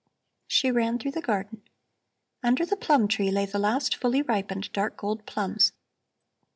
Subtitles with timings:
[0.47, 1.61] She ran through the garden.
[2.41, 5.73] Under the plum tree lay the last fully ripened dark gold plums.